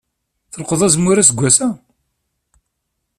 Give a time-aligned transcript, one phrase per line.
[0.51, 1.69] Tleqḍeḍ azemmur aseggas-a?